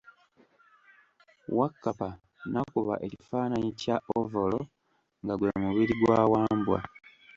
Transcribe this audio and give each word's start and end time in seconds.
Wakkapa 1.57 2.09
n'akuba 2.51 2.93
ekifaananyi 3.05 3.71
kya 3.81 3.95
ovolo 4.19 4.59
nga 5.23 5.33
gwe 5.39 5.49
mubiri 5.61 5.93
gwa 6.01 6.19
Wambwa. 6.31 6.79